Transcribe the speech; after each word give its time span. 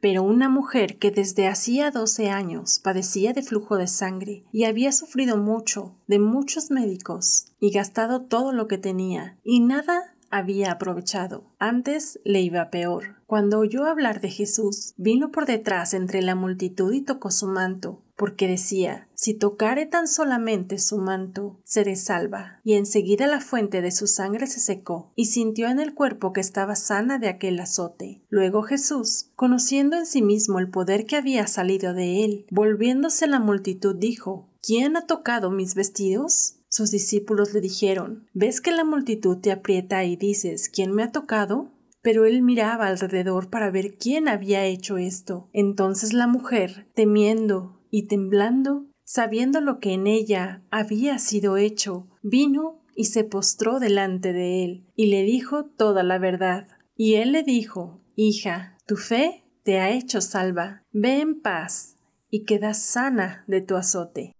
Pero 0.00 0.22
una 0.22 0.48
mujer 0.48 0.98
que 0.98 1.10
desde 1.10 1.46
hacía 1.46 1.90
doce 1.90 2.30
años 2.30 2.80
padecía 2.82 3.32
de 3.32 3.42
flujo 3.42 3.76
de 3.76 3.86
sangre 3.86 4.44
y 4.52 4.64
había 4.64 4.92
sufrido 4.92 5.36
mucho 5.36 5.94
de 6.06 6.18
muchos 6.18 6.70
médicos 6.70 7.52
y 7.60 7.70
gastado 7.70 8.22
todo 8.22 8.52
lo 8.52 8.66
que 8.66 8.78
tenía 8.78 9.38
y 9.44 9.60
nada 9.60 10.14
había 10.30 10.72
aprovechado. 10.72 11.44
Antes 11.58 12.20
le 12.24 12.40
iba 12.40 12.70
peor. 12.70 13.16
Cuando 13.26 13.58
oyó 13.58 13.84
hablar 13.84 14.20
de 14.20 14.30
Jesús, 14.30 14.94
vino 14.96 15.30
por 15.30 15.46
detrás 15.46 15.92
entre 15.92 16.22
la 16.22 16.34
multitud 16.34 16.92
y 16.92 17.02
tocó 17.02 17.30
su 17.30 17.46
manto, 17.46 18.02
porque 18.20 18.46
decía, 18.46 19.08
si 19.14 19.32
tocare 19.32 19.86
tan 19.86 20.06
solamente 20.06 20.78
su 20.78 20.98
manto, 20.98 21.58
seré 21.64 21.96
salva. 21.96 22.60
Y 22.64 22.74
enseguida 22.74 23.26
la 23.26 23.40
fuente 23.40 23.80
de 23.80 23.90
su 23.92 24.06
sangre 24.06 24.46
se 24.46 24.60
secó, 24.60 25.10
y 25.16 25.24
sintió 25.24 25.68
en 25.68 25.80
el 25.80 25.94
cuerpo 25.94 26.34
que 26.34 26.42
estaba 26.42 26.76
sana 26.76 27.18
de 27.18 27.28
aquel 27.28 27.58
azote. 27.58 28.22
Luego 28.28 28.60
Jesús, 28.60 29.30
conociendo 29.36 29.96
en 29.96 30.04
sí 30.04 30.20
mismo 30.20 30.58
el 30.58 30.68
poder 30.68 31.06
que 31.06 31.16
había 31.16 31.46
salido 31.46 31.94
de 31.94 32.22
él, 32.22 32.44
volviéndose 32.50 33.24
a 33.24 33.28
la 33.28 33.40
multitud, 33.40 33.96
dijo, 33.96 34.50
¿Quién 34.60 34.98
ha 34.98 35.06
tocado 35.06 35.50
mis 35.50 35.74
vestidos? 35.74 36.58
Sus 36.68 36.90
discípulos 36.90 37.54
le 37.54 37.62
dijeron, 37.62 38.28
¿ves 38.34 38.60
que 38.60 38.70
la 38.70 38.84
multitud 38.84 39.38
te 39.38 39.50
aprieta 39.50 40.04
y 40.04 40.16
dices, 40.16 40.68
¿quién 40.68 40.92
me 40.92 41.04
ha 41.04 41.10
tocado? 41.10 41.72
Pero 42.02 42.26
él 42.26 42.42
miraba 42.42 42.88
alrededor 42.88 43.48
para 43.48 43.70
ver 43.70 43.96
quién 43.96 44.28
había 44.28 44.66
hecho 44.66 44.98
esto. 44.98 45.48
Entonces 45.54 46.12
la 46.12 46.26
mujer, 46.26 46.86
temiendo 46.94 47.79
y 47.90 48.06
temblando, 48.06 48.86
sabiendo 49.04 49.60
lo 49.60 49.80
que 49.80 49.92
en 49.92 50.06
ella 50.06 50.62
había 50.70 51.18
sido 51.18 51.56
hecho, 51.56 52.08
vino 52.22 52.80
y 52.94 53.06
se 53.06 53.24
postró 53.24 53.80
delante 53.80 54.32
de 54.32 54.64
él, 54.64 54.86
y 54.94 55.06
le 55.06 55.22
dijo 55.22 55.64
toda 55.64 56.02
la 56.02 56.18
verdad. 56.18 56.68
Y 56.96 57.14
él 57.14 57.32
le 57.32 57.42
dijo, 57.42 58.00
Hija, 58.16 58.76
tu 58.86 58.96
fe 58.96 59.44
te 59.62 59.80
ha 59.80 59.90
hecho 59.90 60.20
salva, 60.20 60.82
ve 60.92 61.20
en 61.20 61.40
paz 61.40 61.96
y 62.30 62.44
queda 62.44 62.74
sana 62.74 63.44
de 63.46 63.60
tu 63.60 63.76
azote. 63.76 64.32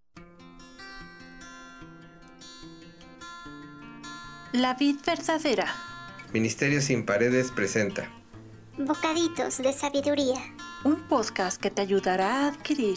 La 4.52 4.74
vid 4.74 4.96
verdadera. 5.06 5.66
Ministerio 6.32 6.80
sin 6.80 7.06
paredes 7.06 7.50
presenta 7.52 8.10
Bocaditos 8.78 9.58
de 9.58 9.72
sabiduría. 9.72 10.40
Un 10.84 11.06
podcast 11.08 11.60
que 11.60 11.70
te 11.70 11.82
ayudará 11.82 12.44
a 12.44 12.48
adquirir. 12.48 12.96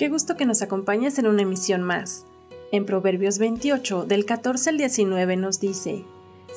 Qué 0.00 0.08
gusto 0.08 0.34
que 0.34 0.46
nos 0.46 0.62
acompañes 0.62 1.18
en 1.18 1.26
una 1.26 1.42
emisión 1.42 1.82
más. 1.82 2.24
En 2.72 2.86
Proverbios 2.86 3.38
28, 3.38 4.06
del 4.06 4.24
14 4.24 4.70
al 4.70 4.78
19 4.78 5.36
nos 5.36 5.60
dice, 5.60 6.06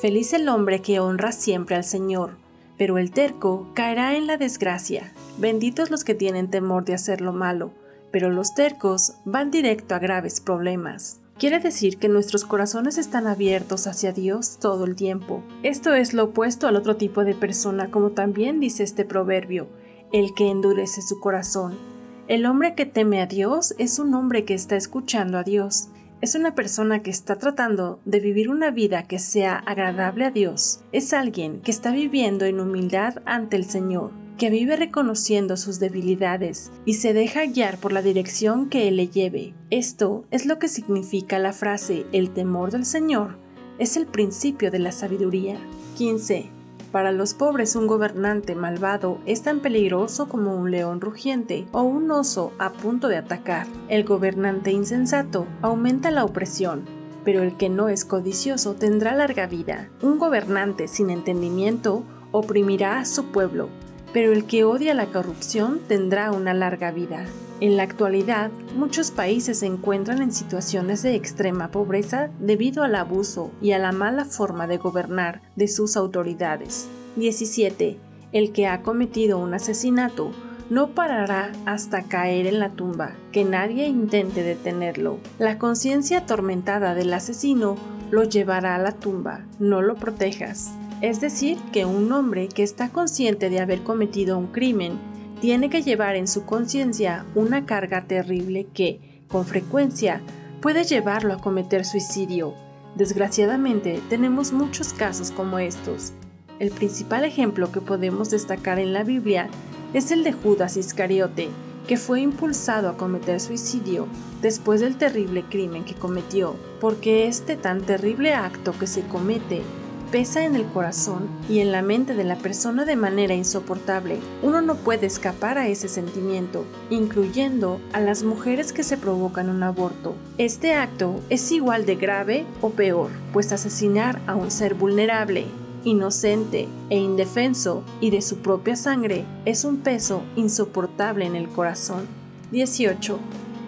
Feliz 0.00 0.32
el 0.32 0.48
hombre 0.48 0.80
que 0.80 0.98
honra 0.98 1.30
siempre 1.30 1.76
al 1.76 1.84
Señor, 1.84 2.38
pero 2.78 2.96
el 2.96 3.10
terco 3.10 3.68
caerá 3.74 4.16
en 4.16 4.26
la 4.26 4.38
desgracia. 4.38 5.12
Benditos 5.36 5.90
los 5.90 6.04
que 6.04 6.14
tienen 6.14 6.48
temor 6.48 6.86
de 6.86 6.94
hacer 6.94 7.20
lo 7.20 7.34
malo, 7.34 7.72
pero 8.10 8.30
los 8.30 8.54
tercos 8.54 9.16
van 9.26 9.50
directo 9.50 9.94
a 9.94 9.98
graves 9.98 10.40
problemas. 10.40 11.20
Quiere 11.38 11.60
decir 11.60 11.98
que 11.98 12.08
nuestros 12.08 12.46
corazones 12.46 12.96
están 12.96 13.26
abiertos 13.26 13.86
hacia 13.86 14.12
Dios 14.12 14.56
todo 14.58 14.86
el 14.86 14.96
tiempo. 14.96 15.42
Esto 15.62 15.92
es 15.92 16.14
lo 16.14 16.24
opuesto 16.24 16.66
al 16.66 16.76
otro 16.76 16.96
tipo 16.96 17.26
de 17.26 17.34
persona, 17.34 17.90
como 17.90 18.12
también 18.12 18.58
dice 18.58 18.84
este 18.84 19.04
proverbio, 19.04 19.68
el 20.14 20.32
que 20.32 20.48
endurece 20.48 21.02
su 21.02 21.20
corazón. 21.20 21.93
El 22.26 22.46
hombre 22.46 22.74
que 22.74 22.86
teme 22.86 23.20
a 23.20 23.26
Dios 23.26 23.74
es 23.78 23.98
un 23.98 24.14
hombre 24.14 24.46
que 24.46 24.54
está 24.54 24.76
escuchando 24.76 25.36
a 25.36 25.42
Dios. 25.42 25.88
Es 26.22 26.34
una 26.34 26.54
persona 26.54 27.02
que 27.02 27.10
está 27.10 27.36
tratando 27.36 28.00
de 28.06 28.18
vivir 28.18 28.48
una 28.48 28.70
vida 28.70 29.02
que 29.02 29.18
sea 29.18 29.56
agradable 29.58 30.24
a 30.24 30.30
Dios. 30.30 30.80
Es 30.92 31.12
alguien 31.12 31.60
que 31.60 31.70
está 31.70 31.90
viviendo 31.92 32.46
en 32.46 32.60
humildad 32.60 33.16
ante 33.26 33.56
el 33.56 33.66
Señor 33.66 34.10
que 34.38 34.50
vive 34.50 34.74
reconociendo 34.74 35.56
sus 35.56 35.78
debilidades 35.78 36.72
y 36.84 36.94
se 36.94 37.12
deja 37.12 37.46
guiar 37.46 37.78
por 37.78 37.92
la 37.92 38.02
dirección 38.02 38.68
que 38.68 38.88
Él 38.88 38.96
le 38.96 39.08
lleve. 39.08 39.54
Esto 39.70 40.24
es 40.30 40.46
lo 40.46 40.58
que 40.58 40.68
significa 40.68 41.38
la 41.38 41.52
frase 41.52 42.06
el 42.12 42.30
temor 42.30 42.72
del 42.72 42.84
Señor. 42.84 43.38
Es 43.78 43.96
el 43.96 44.06
principio 44.06 44.70
de 44.70 44.78
la 44.78 44.92
sabiduría. 44.92 45.58
15. 45.98 46.53
Para 46.94 47.10
los 47.10 47.34
pobres 47.34 47.74
un 47.74 47.88
gobernante 47.88 48.54
malvado 48.54 49.18
es 49.26 49.42
tan 49.42 49.58
peligroso 49.58 50.28
como 50.28 50.54
un 50.54 50.70
león 50.70 51.00
rugiente 51.00 51.66
o 51.72 51.82
un 51.82 52.08
oso 52.12 52.52
a 52.60 52.70
punto 52.70 53.08
de 53.08 53.16
atacar. 53.16 53.66
El 53.88 54.04
gobernante 54.04 54.70
insensato 54.70 55.48
aumenta 55.60 56.12
la 56.12 56.24
opresión, 56.24 56.84
pero 57.24 57.42
el 57.42 57.56
que 57.56 57.68
no 57.68 57.88
es 57.88 58.04
codicioso 58.04 58.74
tendrá 58.74 59.12
larga 59.16 59.48
vida. 59.48 59.88
Un 60.02 60.20
gobernante 60.20 60.86
sin 60.86 61.10
entendimiento 61.10 62.04
oprimirá 62.30 63.00
a 63.00 63.04
su 63.06 63.24
pueblo, 63.24 63.70
pero 64.14 64.32
el 64.32 64.46
que 64.46 64.62
odia 64.62 64.94
la 64.94 65.06
corrupción 65.06 65.80
tendrá 65.88 66.30
una 66.30 66.54
larga 66.54 66.92
vida. 66.92 67.26
En 67.60 67.76
la 67.76 67.82
actualidad, 67.82 68.52
muchos 68.76 69.10
países 69.10 69.58
se 69.58 69.66
encuentran 69.66 70.22
en 70.22 70.32
situaciones 70.32 71.02
de 71.02 71.16
extrema 71.16 71.72
pobreza 71.72 72.30
debido 72.38 72.84
al 72.84 72.94
abuso 72.94 73.50
y 73.60 73.72
a 73.72 73.78
la 73.78 73.90
mala 73.90 74.24
forma 74.24 74.68
de 74.68 74.78
gobernar 74.78 75.42
de 75.56 75.66
sus 75.66 75.96
autoridades. 75.96 76.88
17. 77.16 77.98
El 78.30 78.52
que 78.52 78.68
ha 78.68 78.82
cometido 78.82 79.38
un 79.38 79.52
asesinato 79.52 80.30
no 80.70 80.90
parará 80.90 81.50
hasta 81.66 82.02
caer 82.02 82.46
en 82.46 82.60
la 82.60 82.70
tumba, 82.70 83.12
que 83.32 83.44
nadie 83.44 83.88
intente 83.88 84.44
detenerlo. 84.44 85.18
La 85.40 85.58
conciencia 85.58 86.18
atormentada 86.18 86.94
del 86.94 87.12
asesino 87.12 87.76
lo 88.12 88.22
llevará 88.22 88.76
a 88.76 88.78
la 88.78 88.92
tumba, 88.92 89.44
no 89.58 89.82
lo 89.82 89.96
protejas. 89.96 90.70
Es 91.04 91.20
decir, 91.20 91.58
que 91.70 91.84
un 91.84 92.10
hombre 92.12 92.48
que 92.48 92.62
está 92.62 92.88
consciente 92.88 93.50
de 93.50 93.60
haber 93.60 93.82
cometido 93.82 94.38
un 94.38 94.46
crimen 94.46 94.98
tiene 95.38 95.68
que 95.68 95.82
llevar 95.82 96.16
en 96.16 96.26
su 96.26 96.46
conciencia 96.46 97.26
una 97.34 97.66
carga 97.66 98.06
terrible 98.06 98.66
que, 98.72 99.22
con 99.28 99.44
frecuencia, 99.44 100.22
puede 100.62 100.84
llevarlo 100.84 101.34
a 101.34 101.42
cometer 101.42 101.84
suicidio. 101.84 102.54
Desgraciadamente, 102.94 104.00
tenemos 104.08 104.54
muchos 104.54 104.94
casos 104.94 105.30
como 105.30 105.58
estos. 105.58 106.14
El 106.58 106.70
principal 106.70 107.26
ejemplo 107.26 107.70
que 107.70 107.82
podemos 107.82 108.30
destacar 108.30 108.78
en 108.78 108.94
la 108.94 109.04
Biblia 109.04 109.50
es 109.92 110.10
el 110.10 110.24
de 110.24 110.32
Judas 110.32 110.78
Iscariote, 110.78 111.50
que 111.86 111.98
fue 111.98 112.22
impulsado 112.22 112.88
a 112.88 112.96
cometer 112.96 113.40
suicidio 113.40 114.06
después 114.40 114.80
del 114.80 114.96
terrible 114.96 115.44
crimen 115.50 115.84
que 115.84 115.92
cometió, 115.92 116.56
porque 116.80 117.28
este 117.28 117.56
tan 117.56 117.82
terrible 117.82 118.32
acto 118.32 118.72
que 118.72 118.86
se 118.86 119.02
comete 119.02 119.60
pesa 120.04 120.44
en 120.44 120.54
el 120.56 120.64
corazón 120.66 121.28
y 121.48 121.60
en 121.60 121.72
la 121.72 121.82
mente 121.82 122.14
de 122.14 122.24
la 122.24 122.36
persona 122.36 122.84
de 122.84 122.96
manera 122.96 123.34
insoportable. 123.34 124.18
Uno 124.42 124.62
no 124.62 124.76
puede 124.76 125.06
escapar 125.06 125.58
a 125.58 125.68
ese 125.68 125.88
sentimiento, 125.88 126.64
incluyendo 126.90 127.80
a 127.92 128.00
las 128.00 128.22
mujeres 128.22 128.72
que 128.72 128.84
se 128.84 128.96
provocan 128.96 129.48
un 129.48 129.62
aborto. 129.62 130.14
Este 130.38 130.74
acto 130.74 131.20
es 131.30 131.50
igual 131.52 131.86
de 131.86 131.96
grave 131.96 132.46
o 132.60 132.70
peor, 132.70 133.10
pues 133.32 133.52
asesinar 133.52 134.20
a 134.26 134.34
un 134.34 134.50
ser 134.50 134.74
vulnerable, 134.74 135.46
inocente 135.84 136.68
e 136.90 136.98
indefenso 136.98 137.84
y 138.00 138.10
de 138.10 138.22
su 138.22 138.38
propia 138.38 138.76
sangre 138.76 139.24
es 139.44 139.64
un 139.64 139.78
peso 139.78 140.22
insoportable 140.36 141.26
en 141.26 141.36
el 141.36 141.48
corazón. 141.48 142.06
18. 142.52 143.18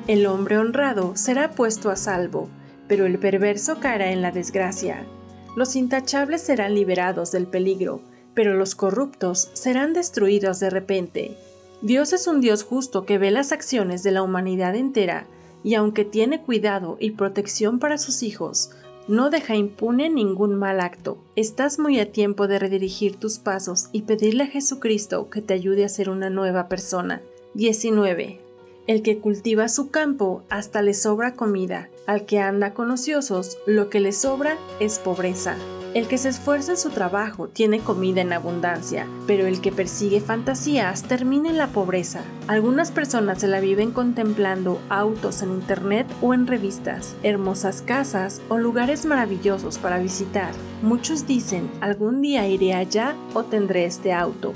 El 0.06 0.26
hombre 0.26 0.58
honrado 0.58 1.16
será 1.16 1.50
puesto 1.50 1.90
a 1.90 1.96
salvo, 1.96 2.49
pero 2.88 3.06
el 3.06 3.19
perverso 3.19 3.81
caerá 3.81 4.12
en 4.12 4.22
la 4.22 4.31
desgracia. 4.31 5.05
Los 5.56 5.75
intachables 5.75 6.43
serán 6.43 6.75
liberados 6.75 7.32
del 7.32 7.47
peligro, 7.47 8.03
pero 8.35 8.55
los 8.55 8.75
corruptos 8.75 9.49
serán 9.55 9.94
destruidos 9.94 10.61
de 10.61 10.69
repente. 10.69 11.37
Dios 11.81 12.12
es 12.12 12.26
un 12.26 12.43
Dios 12.43 12.62
justo 12.62 13.06
que 13.06 13.17
ve 13.17 13.31
las 13.31 13.53
acciones 13.53 14.03
de 14.03 14.11
la 14.11 14.23
humanidad 14.23 14.76
entera 14.76 15.26
y 15.64 15.75
aunque 15.75 16.05
tiene 16.05 16.43
cuidado 16.43 16.99
y 17.00 17.12
protección 17.12 17.79
para 17.79 17.97
sus 17.97 18.23
hijos, 18.23 18.70
no 19.08 19.31
deja 19.31 19.56
impune 19.56 20.11
ningún 20.11 20.56
mal 20.56 20.79
acto. 20.81 21.17
Estás 21.37 21.79
muy 21.79 22.00
a 22.00 22.12
tiempo 22.12 22.49
de 22.49 22.58
redirigir 22.58 23.17
tus 23.17 23.38
pasos 23.38 23.88
y 23.93 24.03
pedirle 24.03 24.44
a 24.44 24.49
Jesucristo 24.49 25.31
que 25.31 25.41
te 25.41 25.55
ayude 25.55 25.87
a 25.87 25.88
ser 25.88 26.11
una 26.11 26.29
nueva 26.29 26.69
persona. 26.69 27.23
19. 27.55 28.41
El 28.87 29.03
que 29.03 29.19
cultiva 29.19 29.69
su 29.69 29.91
campo 29.91 30.43
hasta 30.50 30.82
le 30.82 30.93
sobra 30.93 31.35
comida, 31.35 31.88
Al 32.06 32.25
que 32.25 32.38
anda 32.38 32.73
con 32.73 32.93
ociosos, 32.93 33.58
lo 33.67 33.91
que 33.91 33.99
le 33.99 34.12
sobra 34.12 34.56
es 34.79 35.00
pobreza. 35.00 35.56
El 35.93 36.06
que 36.06 36.19
se 36.19 36.29
esfuerza 36.29 36.73
en 36.73 36.76
su 36.76 36.91
trabajo 36.91 37.49
tiene 37.49 37.81
comida 37.81 38.20
en 38.20 38.32
abundancia, 38.32 39.08
pero 39.26 39.47
el 39.47 39.61
que 39.61 39.73
persigue 39.73 40.20
fantasías 40.20 41.03
termina 41.03 41.49
en 41.49 41.58
la 41.58 41.69
pobreza. 41.69 42.20
Algunas 42.47 42.93
personas 42.93 43.41
se 43.41 43.49
la 43.49 43.58
viven 43.58 43.91
contemplando 43.91 44.79
autos 44.88 45.43
en 45.43 45.50
internet 45.50 46.06
o 46.23 46.32
en 46.32 46.47
revistas, 46.47 47.17
hermosas 47.25 47.82
casas 47.82 48.41
o 48.49 48.58
lugares 48.58 49.05
maravillosos 49.05 49.79
para 49.79 49.99
visitar. 49.99 50.53
Muchos 50.82 51.26
dicen, 51.26 51.69
algún 51.81 52.20
día 52.20 52.47
iré 52.47 52.75
allá 52.75 53.17
o 53.35 53.43
tendré 53.43 53.85
este 53.85 54.12
auto. 54.12 54.53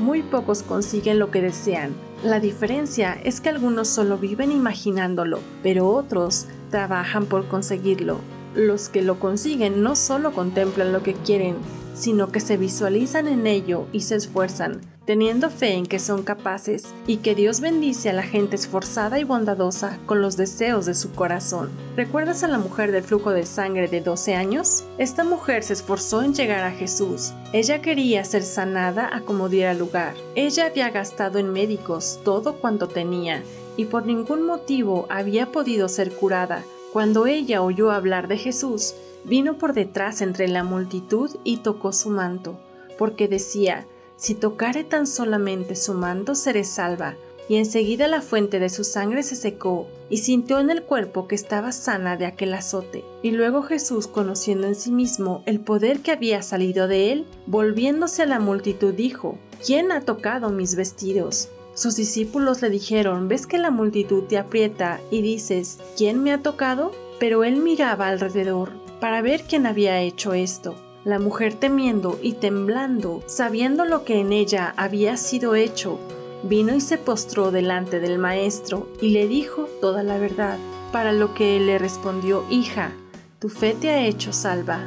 Muy 0.00 0.22
pocos 0.22 0.62
consiguen 0.62 1.18
lo 1.18 1.30
que 1.30 1.42
desean. 1.42 1.94
La 2.24 2.40
diferencia 2.40 3.18
es 3.22 3.40
que 3.40 3.50
algunos 3.50 3.88
solo 3.88 4.18
viven 4.18 4.50
imaginándolo, 4.50 5.40
pero 5.62 5.88
otros 5.88 6.46
trabajan 6.70 7.26
por 7.26 7.46
conseguirlo. 7.48 8.18
Los 8.54 8.88
que 8.88 9.02
lo 9.02 9.20
consiguen 9.20 9.82
no 9.82 9.94
solo 9.94 10.32
contemplan 10.32 10.92
lo 10.92 11.02
que 11.02 11.14
quieren, 11.14 11.56
sino 11.94 12.32
que 12.32 12.40
se 12.40 12.56
visualizan 12.56 13.28
en 13.28 13.46
ello 13.46 13.86
y 13.92 14.00
se 14.00 14.16
esfuerzan, 14.16 14.80
teniendo 15.04 15.50
fe 15.50 15.74
en 15.74 15.86
que 15.86 15.98
son 15.98 16.22
capaces 16.22 16.94
y 17.06 17.18
que 17.18 17.34
Dios 17.34 17.60
bendice 17.60 18.10
a 18.10 18.12
la 18.12 18.22
gente 18.22 18.56
esforzada 18.56 19.18
y 19.18 19.24
bondadosa 19.24 19.98
con 20.06 20.22
los 20.22 20.36
deseos 20.36 20.86
de 20.86 20.94
su 20.94 21.12
corazón. 21.12 21.70
¿Recuerdas 21.96 22.42
a 22.42 22.48
la 22.48 22.58
mujer 22.58 22.90
del 22.92 23.02
flujo 23.02 23.30
de 23.30 23.46
sangre 23.46 23.88
de 23.88 24.00
12 24.00 24.34
años? 24.34 24.84
Esta 24.98 25.24
mujer 25.24 25.62
se 25.62 25.74
esforzó 25.74 26.22
en 26.22 26.34
llegar 26.34 26.64
a 26.64 26.72
Jesús. 26.72 27.32
Ella 27.52 27.82
quería 27.82 28.24
ser 28.24 28.42
sanada 28.42 29.10
a 29.12 29.20
como 29.20 29.48
diera 29.48 29.74
lugar. 29.74 30.14
Ella 30.34 30.66
había 30.66 30.90
gastado 30.90 31.38
en 31.38 31.52
médicos 31.52 32.20
todo 32.24 32.54
cuanto 32.54 32.88
tenía 32.88 33.42
y 33.80 33.86
por 33.86 34.04
ningún 34.04 34.44
motivo 34.44 35.06
había 35.08 35.52
podido 35.52 35.88
ser 35.88 36.12
curada 36.12 36.64
cuando 36.92 37.26
ella 37.26 37.62
oyó 37.62 37.92
hablar 37.92 38.28
de 38.28 38.36
Jesús, 38.36 38.94
vino 39.24 39.56
por 39.56 39.72
detrás 39.72 40.20
entre 40.20 40.48
la 40.48 40.64
multitud 40.64 41.30
y 41.44 41.58
tocó 41.58 41.94
su 41.94 42.10
manto, 42.10 42.60
porque 42.98 43.26
decía, 43.26 43.86
si 44.16 44.34
tocare 44.34 44.84
tan 44.84 45.06
solamente 45.06 45.76
su 45.76 45.94
manto 45.94 46.34
seré 46.34 46.64
salva. 46.64 47.16
Y 47.48 47.56
enseguida 47.56 48.06
la 48.06 48.20
fuente 48.20 48.60
de 48.60 48.68
su 48.68 48.84
sangre 48.84 49.22
se 49.22 49.34
secó, 49.34 49.88
y 50.10 50.18
sintió 50.18 50.60
en 50.60 50.68
el 50.68 50.82
cuerpo 50.82 51.26
que 51.26 51.34
estaba 51.34 51.72
sana 51.72 52.18
de 52.18 52.26
aquel 52.26 52.52
azote. 52.52 53.02
Y 53.22 53.30
luego 53.30 53.62
Jesús, 53.62 54.06
conociendo 54.06 54.66
en 54.66 54.74
sí 54.74 54.92
mismo 54.92 55.42
el 55.46 55.58
poder 55.58 56.00
que 56.00 56.12
había 56.12 56.42
salido 56.42 56.86
de 56.86 57.12
él, 57.12 57.26
volviéndose 57.46 58.22
a 58.22 58.26
la 58.26 58.40
multitud 58.40 58.92
dijo, 58.92 59.38
¿quién 59.64 59.90
ha 59.90 60.02
tocado 60.02 60.50
mis 60.50 60.76
vestidos? 60.76 61.48
Sus 61.80 61.96
discípulos 61.96 62.60
le 62.60 62.68
dijeron, 62.68 63.26
¿ves 63.26 63.46
que 63.46 63.56
la 63.56 63.70
multitud 63.70 64.24
te 64.24 64.36
aprieta 64.36 65.00
y 65.10 65.22
dices, 65.22 65.78
¿quién 65.96 66.22
me 66.22 66.30
ha 66.30 66.42
tocado? 66.42 66.92
Pero 67.18 67.42
él 67.42 67.56
miraba 67.56 68.08
alrededor 68.08 68.72
para 69.00 69.22
ver 69.22 69.44
quién 69.48 69.64
había 69.64 69.98
hecho 70.02 70.34
esto. 70.34 70.74
La 71.04 71.18
mujer 71.18 71.54
temiendo 71.54 72.18
y 72.20 72.34
temblando, 72.34 73.22
sabiendo 73.24 73.86
lo 73.86 74.04
que 74.04 74.20
en 74.20 74.30
ella 74.30 74.74
había 74.76 75.16
sido 75.16 75.54
hecho, 75.54 75.98
vino 76.42 76.74
y 76.74 76.82
se 76.82 76.98
postró 76.98 77.50
delante 77.50 77.98
del 77.98 78.18
maestro 78.18 78.86
y 79.00 79.12
le 79.12 79.26
dijo 79.26 79.66
toda 79.80 80.02
la 80.02 80.18
verdad, 80.18 80.58
para 80.92 81.12
lo 81.12 81.32
que 81.32 81.56
él 81.56 81.66
le 81.66 81.78
respondió, 81.78 82.44
hija, 82.50 82.92
tu 83.38 83.48
fe 83.48 83.72
te 83.72 83.88
ha 83.88 84.04
hecho 84.04 84.34
salva, 84.34 84.80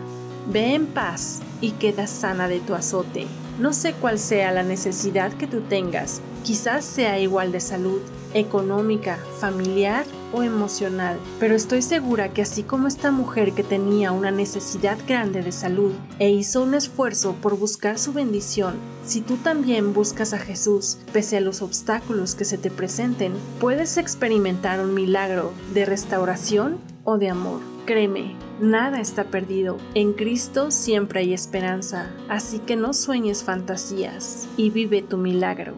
ve 0.47 0.75
en 0.75 0.85
paz 0.85 1.41
y 1.63 1.71
queda 1.71 2.07
sana 2.07 2.49
de 2.49 2.59
tu 2.59 2.75
azote. 2.75 3.25
No 3.57 3.71
sé 3.71 3.93
cuál 3.93 4.19
sea 4.19 4.51
la 4.51 4.63
necesidad 4.63 5.31
que 5.31 5.47
tú 5.47 5.61
tengas, 5.61 6.21
quizás 6.43 6.83
sea 6.83 7.19
igual 7.19 7.53
de 7.53 7.61
salud, 7.61 8.01
económica, 8.33 9.17
familiar 9.39 10.05
o 10.33 10.43
emocional, 10.43 11.17
pero 11.39 11.55
estoy 11.55 11.81
segura 11.81 12.33
que 12.33 12.41
así 12.41 12.63
como 12.63 12.87
esta 12.87 13.11
mujer 13.11 13.53
que 13.53 13.63
tenía 13.63 14.11
una 14.11 14.31
necesidad 14.31 14.97
grande 15.07 15.41
de 15.41 15.53
salud 15.53 15.93
e 16.19 16.31
hizo 16.31 16.63
un 16.63 16.73
esfuerzo 16.73 17.35
por 17.41 17.57
buscar 17.57 17.97
su 17.97 18.11
bendición, 18.11 18.73
si 19.05 19.21
tú 19.21 19.37
también 19.37 19.93
buscas 19.93 20.33
a 20.33 20.39
Jesús, 20.39 20.97
pese 21.13 21.37
a 21.37 21.41
los 21.41 21.61
obstáculos 21.61 22.35
que 22.35 22.43
se 22.43 22.57
te 22.57 22.71
presenten, 22.71 23.33
puedes 23.61 23.95
experimentar 23.95 24.81
un 24.81 24.93
milagro 24.93 25.53
de 25.73 25.85
restauración 25.85 26.79
o 27.05 27.17
de 27.17 27.29
amor. 27.29 27.72
Créeme, 27.85 28.33
nada 28.61 29.01
está 29.01 29.25
perdido. 29.25 29.77
En 29.93 30.13
Cristo 30.13 30.71
siempre 30.71 31.19
hay 31.19 31.33
esperanza, 31.33 32.11
así 32.29 32.59
que 32.59 32.77
no 32.77 32.93
sueñes 32.93 33.43
fantasías 33.43 34.47
y 34.55 34.69
vive 34.69 35.01
tu 35.01 35.17
milagro. 35.17 35.73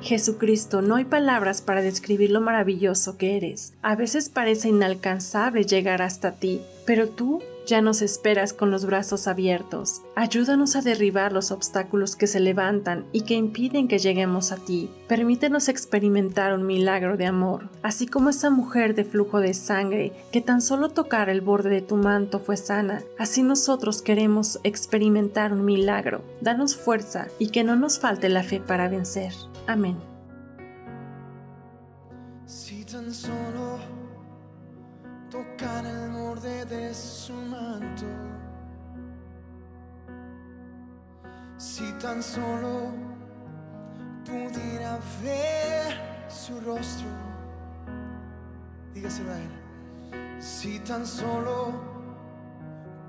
Jesucristo, 0.00 0.80
no 0.80 0.96
hay 0.96 1.04
palabras 1.04 1.60
para 1.60 1.82
describir 1.82 2.30
lo 2.30 2.40
maravilloso 2.40 3.18
que 3.18 3.36
eres. 3.36 3.74
A 3.82 3.94
veces 3.94 4.30
parece 4.30 4.68
inalcanzable 4.68 5.64
llegar 5.64 6.00
hasta 6.00 6.32
ti, 6.32 6.62
pero 6.86 7.10
tú 7.10 7.42
ya 7.66 7.80
nos 7.80 8.02
esperas 8.02 8.52
con 8.52 8.70
los 8.70 8.84
brazos 8.86 9.26
abiertos. 9.26 10.02
Ayúdanos 10.14 10.76
a 10.76 10.82
derribar 10.82 11.32
los 11.32 11.50
obstáculos 11.50 12.16
que 12.16 12.26
se 12.26 12.40
levantan 12.40 13.06
y 13.12 13.22
que 13.22 13.34
impiden 13.34 13.88
que 13.88 13.98
lleguemos 13.98 14.52
a 14.52 14.56
ti. 14.56 14.90
Permítenos 15.08 15.68
experimentar 15.68 16.52
un 16.54 16.66
milagro 16.66 17.16
de 17.16 17.26
amor, 17.26 17.70
así 17.82 18.06
como 18.06 18.30
esa 18.30 18.50
mujer 18.50 18.94
de 18.94 19.04
flujo 19.04 19.40
de 19.40 19.54
sangre 19.54 20.12
que 20.32 20.40
tan 20.40 20.60
solo 20.60 20.90
tocar 20.90 21.28
el 21.28 21.40
borde 21.40 21.70
de 21.70 21.82
tu 21.82 21.96
manto 21.96 22.38
fue 22.38 22.56
sana. 22.56 23.02
Así 23.18 23.42
nosotros 23.42 24.02
queremos 24.02 24.60
experimentar 24.64 25.52
un 25.52 25.64
milagro. 25.64 26.22
Danos 26.40 26.76
fuerza 26.76 27.28
y 27.38 27.48
que 27.48 27.64
no 27.64 27.76
nos 27.76 27.98
falte 27.98 28.28
la 28.28 28.42
fe 28.42 28.60
para 28.60 28.88
vencer. 28.88 29.32
Amén. 29.66 29.96
Si 32.46 32.84
tan 32.84 33.12
solo 33.12 33.78
de 36.40 36.92
su 36.92 37.32
manto, 37.32 38.06
si 41.56 41.92
tan 42.00 42.22
solo 42.22 42.92
pudiera 44.24 44.98
ver 45.22 46.24
su 46.28 46.60
rostro, 46.60 47.06
dígaselo 48.92 49.32
a 49.32 49.38
él, 49.38 50.40
si 50.40 50.80
tan 50.80 51.06
solo 51.06 51.72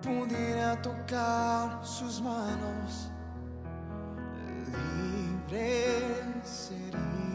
pudiera 0.02 0.80
tocar 0.82 1.84
sus 1.84 2.22
manos, 2.22 3.12
libre 4.68 6.44
sería. 6.44 7.35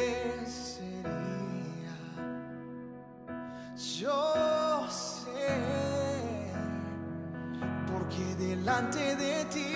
delante 8.61 9.15
de 9.15 9.45
ti. 9.45 9.75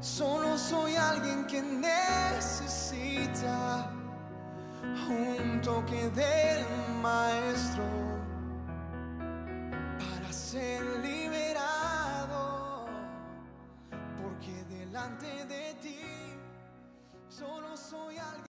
Solo 0.00 0.58
soy 0.58 0.96
alguien 0.96 1.46
que 1.46 1.62
necesita 1.62 3.10
un 5.08 5.60
toque 5.62 6.10
del 6.10 6.66
maestro 7.00 7.84
para 9.98 10.30
ser 10.30 10.82
liberado, 11.00 12.86
porque 14.20 14.64
delante 14.64 15.46
de 15.46 15.74
ti 15.80 16.00
solo 17.30 17.74
soy 17.76 18.18
alguien. 18.18 18.34